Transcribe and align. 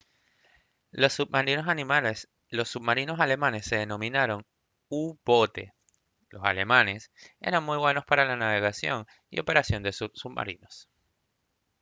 los 0.89 1.13
submarinos 1.13 1.67
alemanes 1.67 2.27
se 3.65 3.75
denominaron 3.75 4.47
u-boote 4.89 5.75
los 6.31 6.43
alemanes 6.43 7.11
eran 7.39 7.63
muy 7.63 7.77
buenos 7.77 8.03
para 8.05 8.25
la 8.25 8.35
navegación 8.35 9.05
y 9.29 9.39
operación 9.39 9.83
de 9.83 9.91
sus 9.93 10.09
submarinos 10.15 10.89